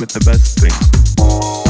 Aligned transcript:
with 0.00 0.10
the 0.10 0.20
best 0.20 0.58
thing. 0.58 1.65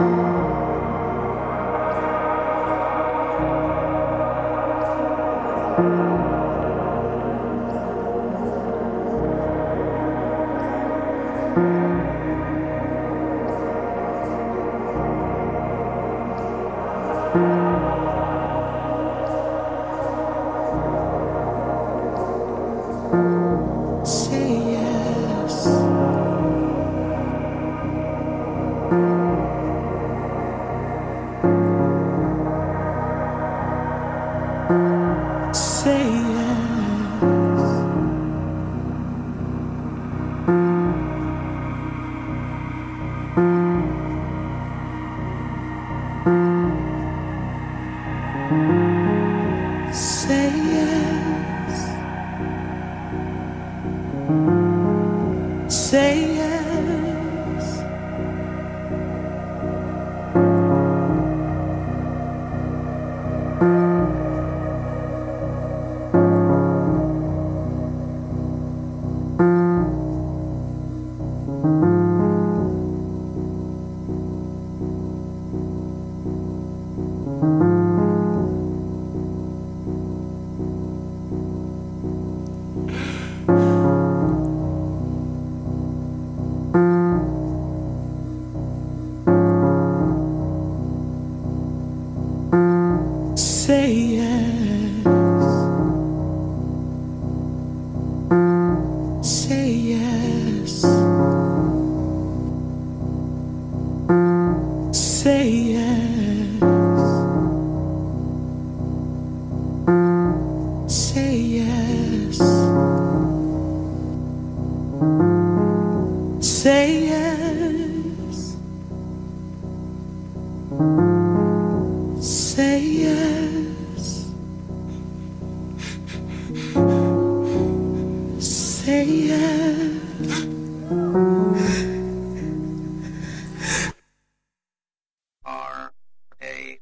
You 0.00 0.43